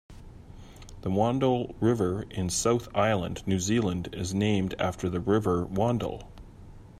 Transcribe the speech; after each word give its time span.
The 1.03 1.11
Wandle 1.11 1.75
River 1.79 2.23
in 2.31 2.49
South 2.49 2.87
Island, 2.97 3.43
New 3.45 3.59
Zealand 3.59 4.09
is 4.13 4.33
named 4.33 4.73
after 4.79 5.09
the 5.11 5.19
River 5.19 5.63
Wandle. 5.63 6.23